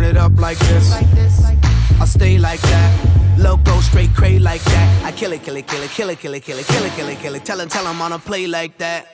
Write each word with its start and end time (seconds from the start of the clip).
kill 0.00 0.10
it, 0.10 0.16
up 0.16 0.38
like 0.38 0.58
this. 0.58 0.92
I 2.00 2.04
stay 2.06 2.38
like 2.38 2.60
that. 2.62 3.38
Low 3.38 3.56
go 3.58 3.80
straight 3.80 4.14
crazy 4.14 4.38
like 4.38 4.62
that. 4.64 5.04
I 5.04 5.12
kill 5.12 5.32
it, 5.32 5.42
kill 5.42 5.56
it, 5.56 5.66
kill 5.66 5.82
it, 5.82 5.90
kill 5.90 6.10
it. 6.10 6.18
Kill 6.18 6.34
it, 6.34 6.42
kill 6.42 6.58
it, 6.58 6.66
kill 6.66 6.84
it, 6.84 6.92
kill 6.94 7.08
it. 7.08 7.18
Kill 7.20 7.34
it. 7.34 7.44
Tell 7.44 7.60
him, 7.60 7.68
tell 7.68 7.86
him 7.86 8.00
on 8.02 8.12
a 8.12 8.18
play 8.18 8.46
like 8.46 8.78
that. 8.78 9.06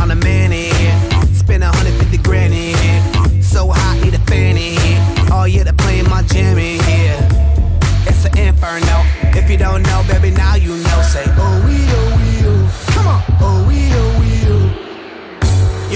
On 0.00 0.10
a 0.10 0.14
man 0.14 0.52
in 0.52 0.74
here, 0.74 0.98
spend 1.34 1.62
150 1.62 2.18
grand 2.18 2.52
in 2.52 2.76
here. 2.76 3.42
So 3.42 3.68
hot, 3.68 4.00
need 4.02 4.14
a 4.14 4.18
fan 4.30 4.56
in 4.56 4.78
here. 4.80 5.02
Oh 5.32 5.44
yeah, 5.44 5.64
they're 5.64 5.72
playing 5.72 6.08
my 6.08 6.22
jam 6.22 6.58
in 6.58 6.82
here. 6.84 7.18
It's 8.06 8.24
an 8.24 8.38
inferno. 8.38 8.96
If 9.38 9.50
you 9.50 9.56
don't 9.56 9.82
know, 9.82 10.04
baby, 10.08 10.30
now 10.30 10.56
you 10.56 10.76
know. 10.76 11.02
Say, 11.02 11.24
oh 11.26 11.62
we, 11.66 11.76
oh 11.96 12.15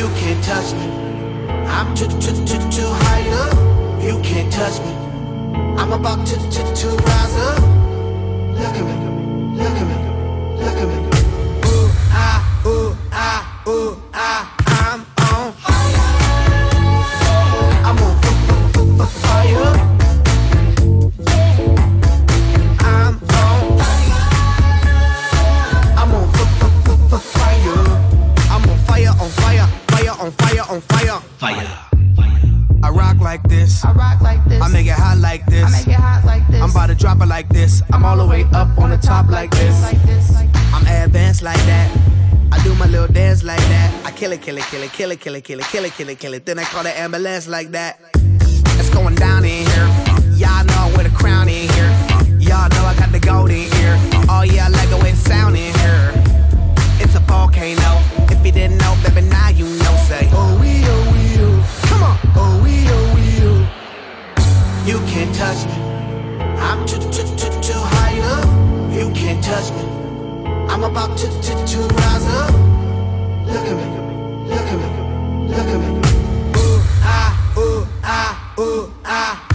You 0.01 0.09
can't 0.17 0.43
touch 0.43 0.73
me. 0.73 0.87
I'm 1.69 1.95
too, 1.95 2.09
too, 2.09 2.33
too, 2.47 2.71
too 2.71 2.89
high 3.05 3.29
up. 3.43 3.53
You 4.03 4.19
can't 4.23 4.51
touch 4.51 4.81
me. 4.81 4.95
I'm 5.77 5.93
about 5.93 6.27
to, 6.27 6.37
to, 6.37 6.75
to 6.75 6.89
rise 6.89 7.37
up. 7.37 7.61
Look 8.57 8.77
at 8.81 8.85
me, 8.89 8.95
look 9.61 9.77
at 9.77 9.87
me. 9.91 9.97
Look 10.65 10.79
at 10.81 10.89
me. 10.89 10.97
Ooh, 11.69 11.91
ah, 12.17 12.63
ooh, 12.65 12.97
ah, 13.13 13.63
ooh, 13.69 14.03
ah, 14.15 14.50
fire. 31.41 31.67
Fire. 32.17 32.39
I 32.83 32.91
rock 32.91 33.19
like 33.19 33.43
this. 33.45 33.83
I 33.85 33.93
rock 33.93 34.21
like 34.21 34.45
this. 34.45 34.61
I 34.63 34.69
make 34.69 34.87
it 34.87 34.93
hot 34.93 35.19
like 35.19 35.45
this. 35.47 35.65
I 35.65 35.71
make 35.71 35.89
it 35.89 35.95
hot 35.95 36.23
like 36.25 36.47
this. 36.49 36.61
I'm 36.61 36.71
about 36.71 36.89
to 36.89 36.95
drop 36.95 37.21
it 37.23 37.27
like 37.27 37.49
this. 37.49 37.83
I'm 37.93 38.05
all 38.05 38.19
the 38.19 38.27
way 38.27 38.45
up 38.53 38.77
on 38.79 38.91
the 38.91 38.99
top 38.99 39.29
like 39.29 39.51
this. 39.51 39.83
Like 39.83 40.03
this. 40.03 40.37
I'm 40.75 40.87
advanced 40.87 41.43
like 41.43 41.63
that. 41.65 41.89
I 42.53 42.63
do 42.63 42.75
my 42.75 42.87
little 42.87 43.09
dance 43.09 43.43
like 43.43 43.65
that. 43.73 44.07
I 44.07 44.11
kill 44.11 44.33
it, 44.33 44.43
kill 44.43 44.59
it, 44.59 44.65
kill 44.65 44.83
it, 44.83 44.93
kill 44.93 45.11
it, 45.13 45.21
kill 45.21 45.35
it, 45.35 45.45
kill 45.45 45.61
it, 45.61 45.65
kill 45.65 45.85
it, 45.85 45.95
kill 45.95 46.09
it, 46.11 46.19
kill 46.19 46.35
it. 46.35 46.45
Then 46.45 46.59
I 46.59 46.65
call 46.65 46.83
the 46.83 46.99
ambulance 46.99 47.49
like 47.49 47.71
that. 47.71 47.99
It's 48.79 48.91
going 48.91 49.15
down 49.15 49.45
in 49.45 49.65
here. 49.65 49.89
Y'all 50.37 50.65
know 50.65 50.75
I 50.77 50.93
wear 50.95 51.05
the 51.05 51.15
crown 51.17 51.49
in 51.49 51.69
here. 51.71 51.93
Y'all 52.39 52.69
know 52.69 52.85
I 52.85 52.95
got 52.99 53.13
the 53.13 53.21
gold 53.21 53.51
in 53.51 53.71
here. 53.73 53.97
Oh 54.29 54.43
yeah, 54.43 54.67
I 54.67 54.69
like 54.69 54.91
the 54.91 54.99
way 54.99 55.11
it 55.11 55.17
sound 55.17 55.57
in 55.57 55.73
here. 55.73 56.13
It's 57.01 57.15
a 57.15 57.21
volcano. 57.21 58.03
If 58.29 58.45
you 58.45 58.53
didn't 58.53 58.79
know, 58.79 58.95
baby, 59.05 59.23
now 59.27 59.49
you 59.49 59.65
know. 59.65 59.97
Say, 60.09 60.29
oh 60.33 60.35
we, 60.35 60.37
oh 60.37 60.50
we, 60.50 60.50
oh. 62.37 62.61
We, 62.63 62.85
oh 62.89 63.15
we, 63.15 63.25
oh. 63.49 63.63
You 64.87 64.99
can't 65.07 65.35
touch 65.35 65.67
me. 65.67 65.77
I'm 66.59 66.87
too, 66.87 66.99
too, 66.99 67.27
too, 67.37 67.51
too 67.61 67.81
high 67.95 68.21
up. 68.21 68.47
You 68.93 69.11
can't 69.13 69.43
touch 69.43 69.71
me. 69.73 69.85
I'm 70.69 70.85
about 70.85 71.17
to, 71.19 71.27
to, 71.27 71.53
to 71.67 71.79
rise 71.95 72.27
up. 72.27 72.53
Look 73.47 73.67
at 73.67 73.77
me, 73.77 73.87
look 74.49 74.61
at 74.61 74.79
me, 74.79 75.49
look 75.49 75.67
at 75.67 75.79
me. 75.81 75.89
Ooh, 76.59 76.81
ah, 77.03 77.55
ooh, 77.59 77.87
ah, 78.05 78.55
ooh, 78.59 78.93
ah, 79.05 79.50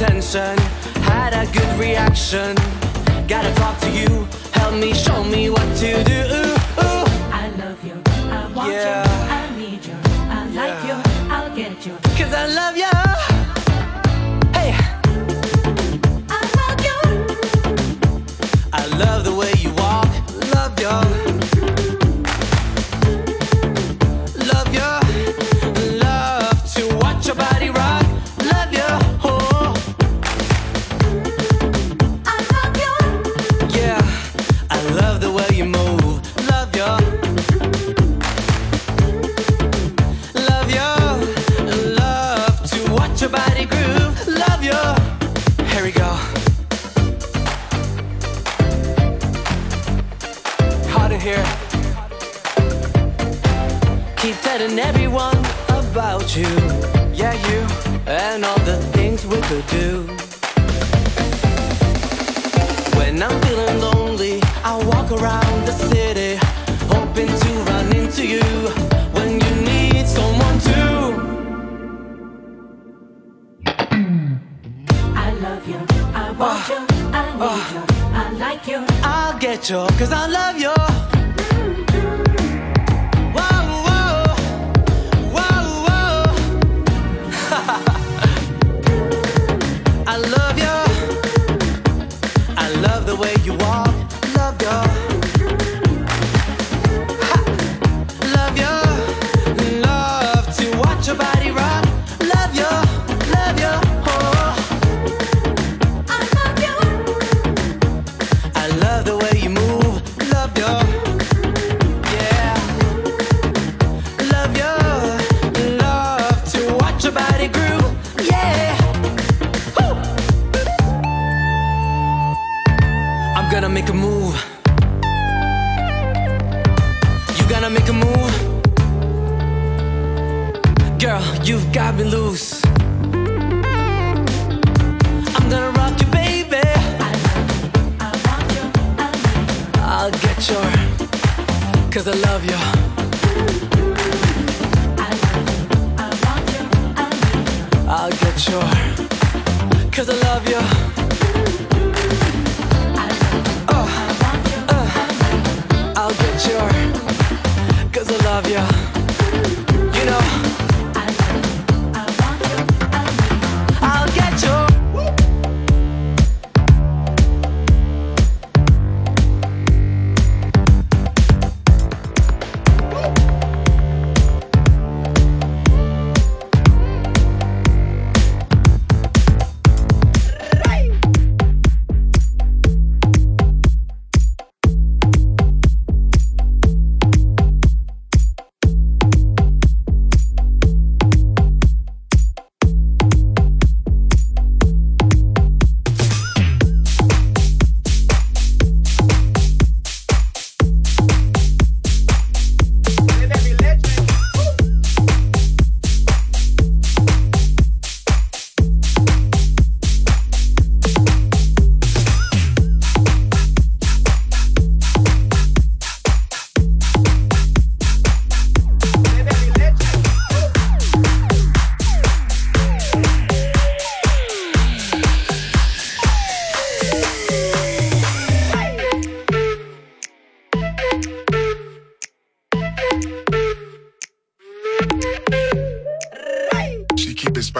attention, 0.00 0.56
had 1.02 1.32
a 1.34 1.44
good 1.52 1.76
reaction. 1.76 2.54
Gotta 3.26 3.52
talk 3.56 3.80
to 3.80 3.90
you, 3.90 4.28
help 4.52 4.74
me, 4.74 4.94
show 4.94 5.24
me 5.24 5.50
what 5.50 5.66
to 5.78 6.04
do. 6.04 6.20
Ooh, 6.38 6.54
ooh. 6.78 7.04
I 7.34 7.50
love 7.58 7.84
you, 7.84 8.00
I 8.30 8.52
want 8.54 8.72
yeah. 8.72 9.02
you, 9.02 9.10
I 9.28 9.56
need 9.58 9.84
you, 9.84 9.96
I 10.30 10.48
yeah. 10.52 10.62
like 10.62 10.78
you, 10.88 10.96
I'll 11.34 11.56
get 11.56 11.84
you. 11.84 11.94
Cause 12.16 12.32
I 12.32 12.46
love 12.46 12.76
you. 12.76 12.94
Hey. 14.56 14.70
I 16.30 16.40
love 16.58 16.80
you. 16.88 16.98
I 18.72 18.86
love 18.98 19.24
the 19.24 19.34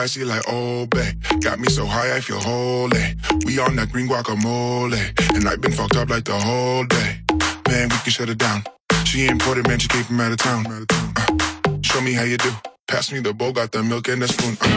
spicy 0.09 0.25
like 0.25 0.51
Old 0.51 0.89
Bay. 0.89 1.13
Got 1.41 1.59
me 1.59 1.67
so 1.67 1.85
high 1.85 2.15
I 2.15 2.19
feel 2.19 2.39
holy. 2.39 3.15
We 3.45 3.59
on 3.59 3.75
that 3.75 3.91
green 3.91 4.07
guacamole. 4.07 4.97
And 5.35 5.47
I've 5.47 5.61
been 5.61 5.71
fucked 5.71 5.95
up 5.97 6.09
like 6.09 6.23
the 6.23 6.33
whole 6.33 6.85
day. 6.85 7.21
Man, 7.67 7.89
we 7.89 7.97
can 7.97 8.11
shut 8.11 8.29
it 8.29 8.37
down. 8.37 8.63
She 9.05 9.27
imported, 9.27 9.67
man, 9.67 9.77
she 9.79 9.87
came 9.87 10.03
from 10.03 10.19
out 10.21 10.31
of 10.31 10.37
town. 10.37 10.65
Uh, 10.67 11.77
show 11.81 12.01
me 12.01 12.13
how 12.13 12.23
you 12.23 12.37
do. 12.37 12.51
Pass 12.87 13.11
me 13.11 13.19
the 13.19 13.33
bowl, 13.33 13.51
got 13.51 13.71
the 13.71 13.83
milk 13.83 14.07
and 14.07 14.21
the 14.21 14.27
spoon. 14.27 14.57
Uh, 14.61 14.67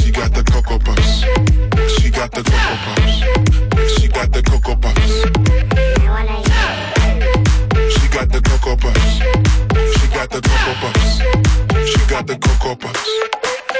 she 0.00 0.10
got 0.10 0.34
the 0.34 0.42
cocoa 0.42 0.78
puffs. 0.78 1.22
She 1.94 2.10
got 2.10 2.32
the 2.32 2.42
cocoa 2.42 2.76
puffs. 2.84 4.00
She 4.00 4.08
got 4.08 4.32
the 4.32 4.42
cocoa 4.42 4.74
puffs. 4.82 5.14
She 7.94 8.08
got 8.08 8.28
the 8.32 8.40
cocoa 8.42 8.76
puffs. 8.76 9.18
She 9.94 10.08
got 10.08 10.30
the 10.30 10.40
cocoa 10.42 10.74
puffs. 10.82 11.18
She 11.90 12.00
got 12.10 12.26
the 12.26 12.36
cocoa 12.36 12.74
puffs. 12.74 13.37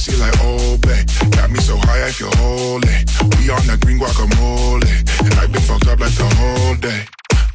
spicy 0.00 0.20
like 0.20 0.44
Old 0.44 0.80
Bay. 0.80 1.04
Got 1.30 1.50
me 1.50 1.58
so 1.60 1.76
high 1.76 2.06
I 2.06 2.10
feel 2.10 2.32
holy. 2.36 2.88
We 3.36 3.50
on 3.50 3.64
that 3.68 3.80
green 3.80 3.98
guacamole, 3.98 4.88
and 5.24 5.34
I've 5.34 5.52
been 5.52 5.62
fucked 5.62 5.88
up 5.88 6.00
like 6.00 6.14
the 6.16 6.28
whole 6.40 6.76
day. 6.76 7.04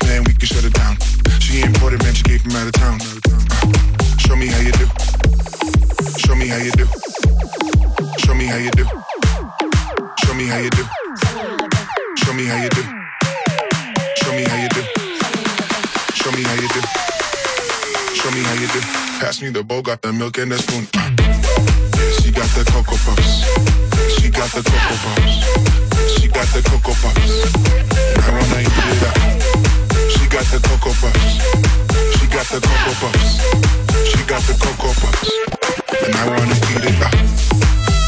Man, 0.06 0.24
we 0.24 0.34
can 0.34 0.48
shut 0.48 0.64
it 0.64 0.74
down. 0.74 0.98
She 1.40 1.62
imported, 1.62 2.04
man, 2.04 2.14
she 2.14 2.24
came 2.24 2.40
from 2.40 2.56
out 2.56 2.68
of 2.68 2.74
town. 2.74 3.00
Uh, 3.02 4.18
show 4.18 4.36
me 4.36 4.48
how 4.48 4.62
you 4.62 4.72
do. 4.74 4.86
Show 6.22 6.36
me 6.36 6.48
how 6.48 6.58
you 6.58 6.72
do. 6.72 6.86
Show 8.22 8.34
me 8.34 8.46
how 8.46 8.58
you 8.58 8.72
do. 8.72 8.86
Show 10.24 10.34
me 10.34 10.46
how 10.46 10.58
you 10.58 10.70
do. 10.70 10.84
Show 12.22 12.34
me 12.34 12.46
how 12.46 12.58
you 12.62 12.70
do. 12.70 12.84
Show 14.22 14.34
me 14.34 14.44
how 14.46 14.58
you 14.62 14.70
do. 14.70 14.84
Show 16.16 16.32
me 16.32 16.44
how 16.44 16.56
you 16.62 16.70
do. 16.70 16.82
Show 18.14 18.32
me 18.32 18.42
how 18.44 18.54
you 18.54 18.68
do. 18.68 18.80
Pass 19.20 19.42
me 19.42 19.50
the 19.50 19.64
bowl, 19.64 19.82
got 19.82 20.02
the 20.02 20.14
milk 20.14 20.38
and 20.38 20.52
the 20.52 20.58
spoon. 20.58 20.88
Uh. 20.94 21.85
The 22.56 22.64
cocoa 22.72 22.96
puffs. 23.04 23.44
She 24.16 24.30
got 24.30 24.50
the 24.52 24.64
cocoa 24.64 24.96
puffs. 25.04 25.44
She 26.16 26.30
got 26.30 26.48
the 26.54 26.62
cocoa 26.64 26.96
puffs. 27.04 27.52
Eat 28.56 28.72
it 28.72 29.04
up. 29.04 29.18
She 30.10 30.26
got 30.30 30.46
the 30.46 30.60
cocoa 30.64 30.94
puffs. 31.04 31.36
She 32.16 32.26
got 32.28 32.46
the 32.48 32.62
cocoa 32.64 32.96
puffs. 33.02 33.44
She 34.08 34.24
got 34.24 34.42
the 34.44 34.54
cocoa 34.56 34.94
puffs. 35.04 35.32
And 36.06 36.16
I 36.16 36.30
wanna 36.30 36.56
eat 36.56 36.86
it 36.88 37.02
up. 37.04 38.05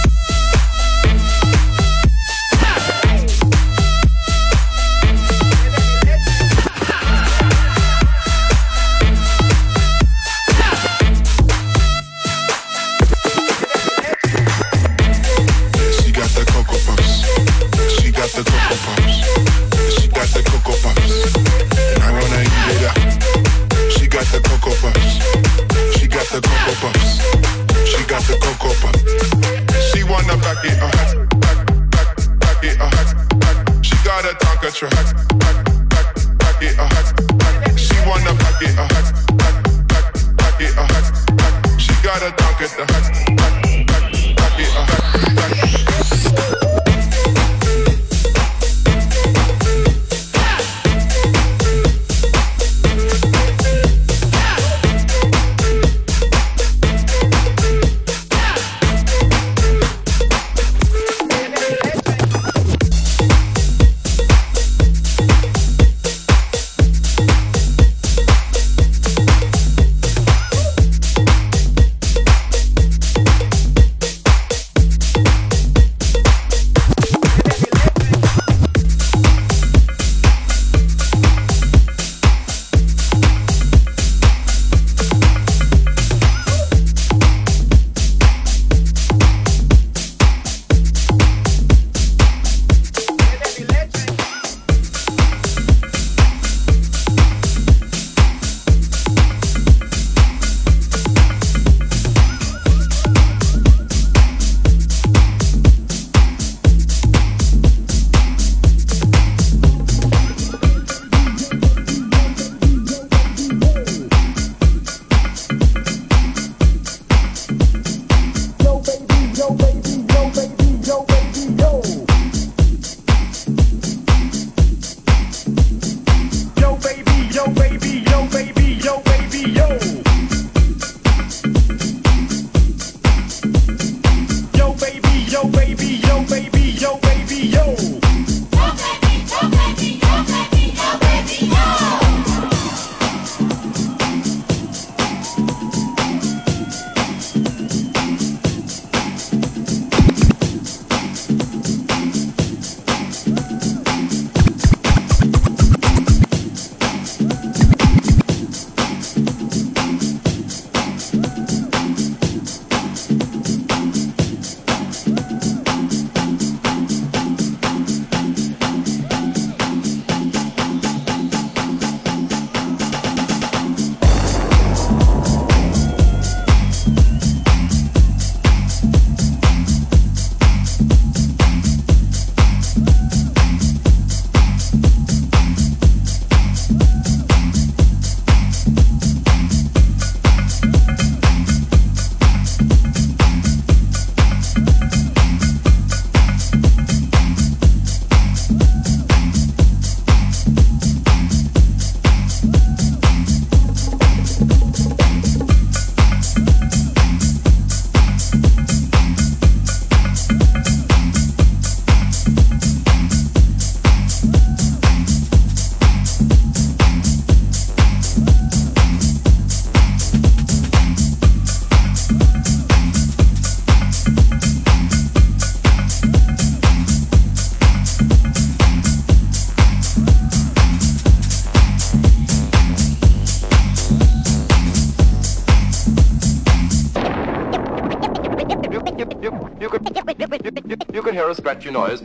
Noise. 241.78 242.02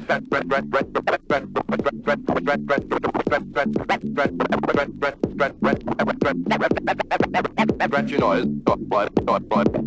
Noise. 8.19 8.47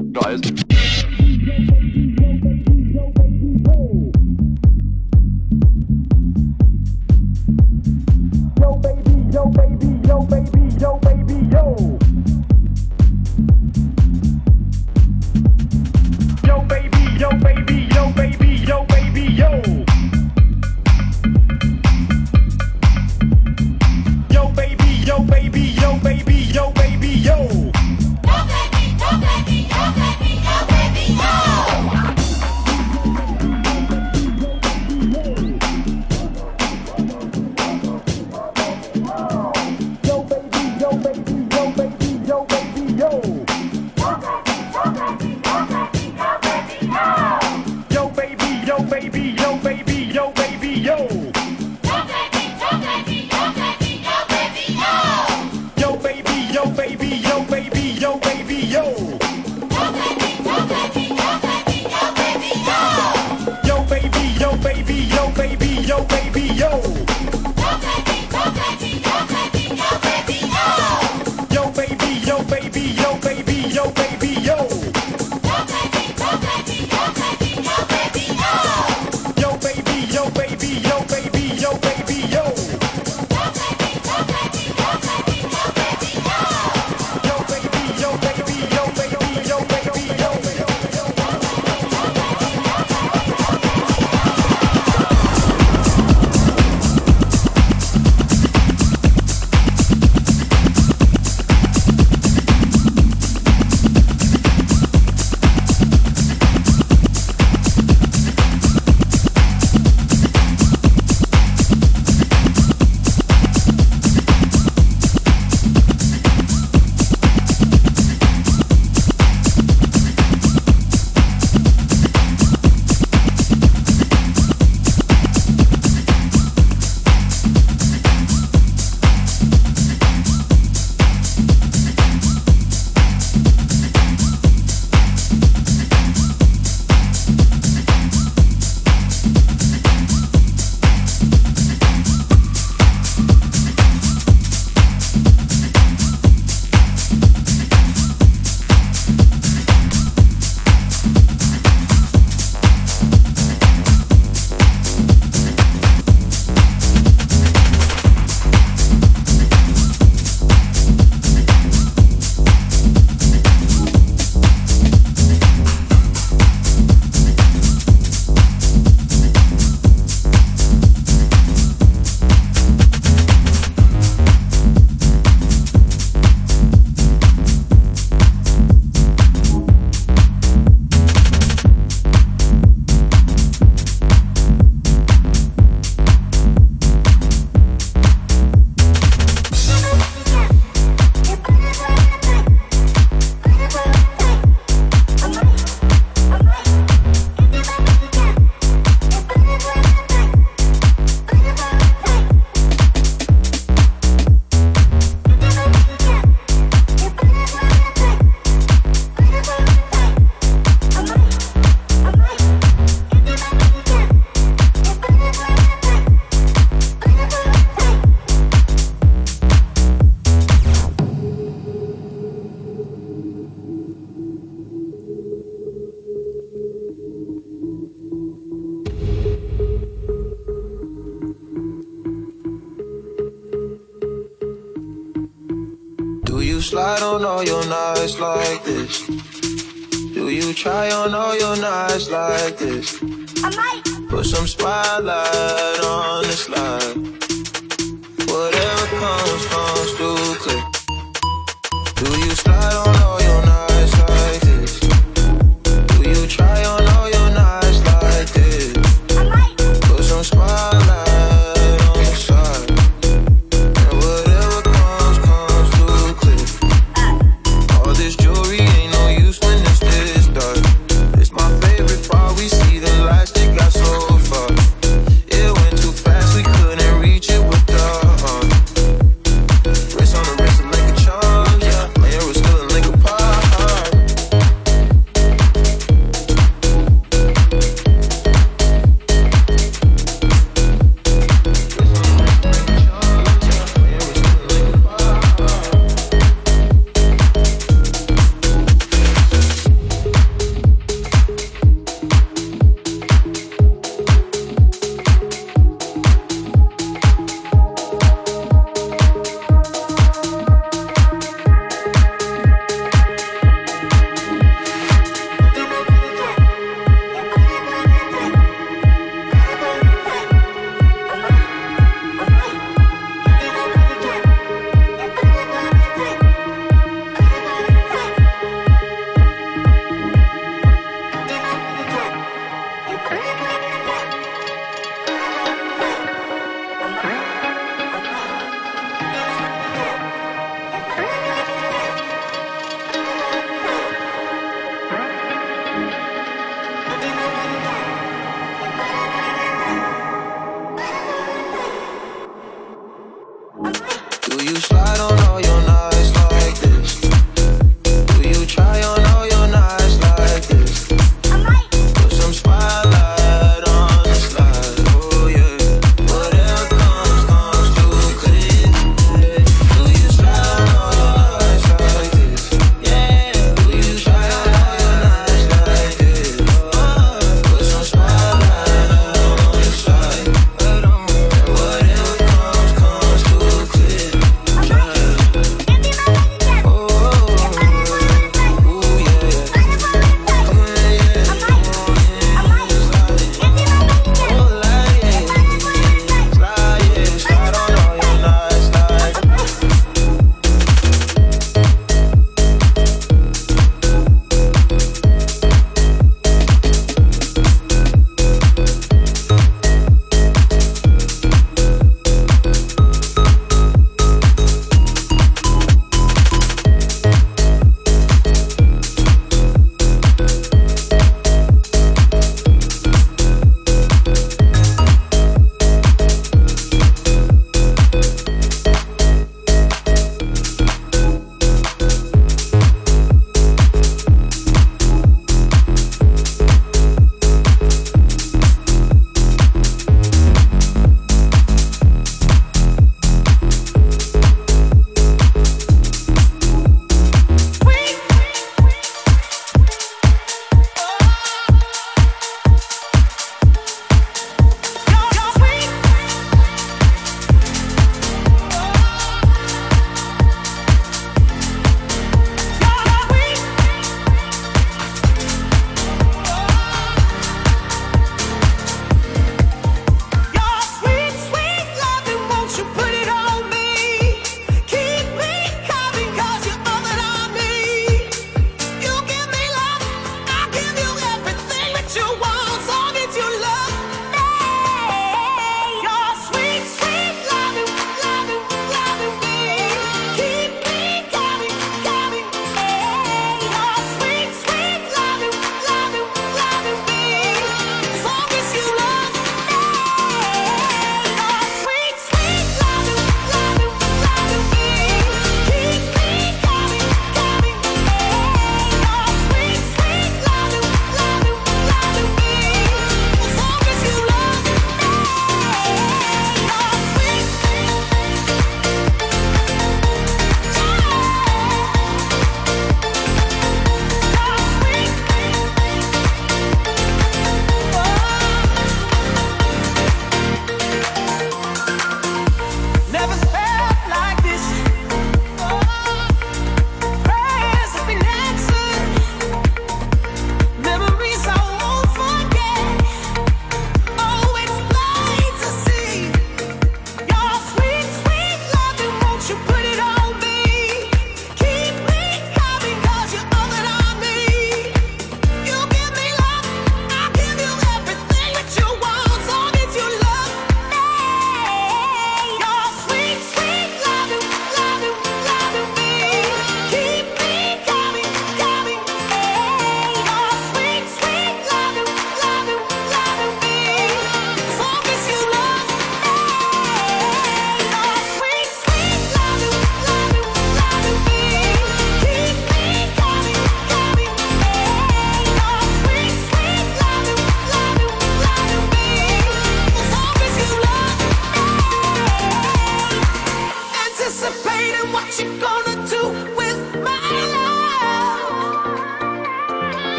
Noise. 0.00 1.27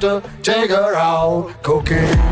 to 0.00 0.22
take 0.42 0.70
her 0.70 0.94
out 0.94 1.62
cocaine. 1.62 2.29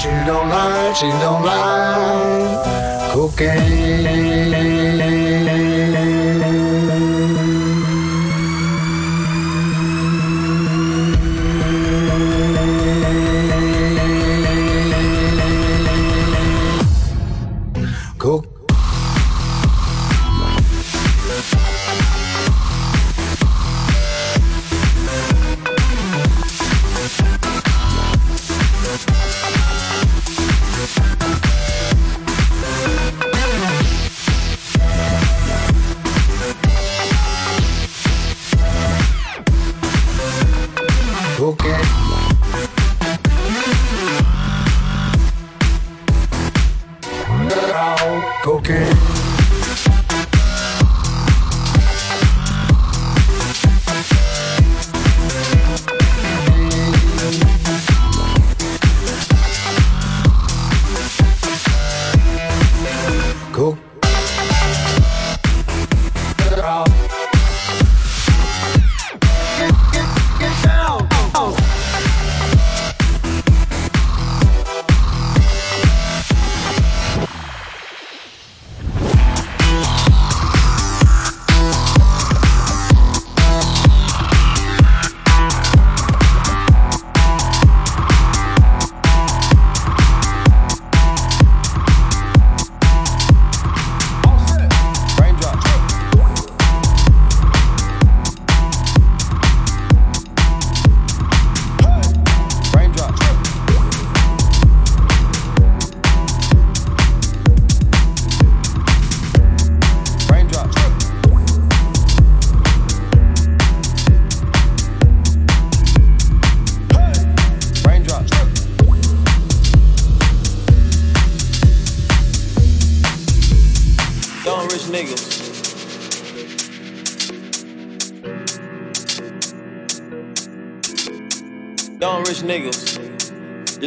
she 0.00 0.08
don't 0.24 0.48
lie, 0.48 0.94
she 0.94 1.10
don't 1.20 1.44
lie. 1.44 3.10
Cocaine. 3.12 5.19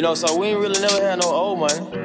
You 0.04 0.10
know, 0.10 0.16
so 0.16 0.38
we 0.38 0.48
ain't 0.48 0.60
really 0.60 0.82
never 0.82 1.02
had 1.02 1.20
no 1.20 1.32
old 1.32 1.60
money. 1.60 2.03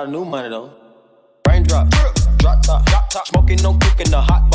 lot 0.00 0.06
of 0.06 0.12
new 0.12 0.24
money 0.24 0.48
though. 0.48 0.70
Raindrop, 1.46 1.90
drop 2.38 2.62
top, 2.62 2.86
drop 2.86 3.10
top, 3.10 3.26
smoking, 3.26 3.58
no 3.62 3.74
cooking, 3.74 4.10
the 4.10 4.20
hot 4.20 4.49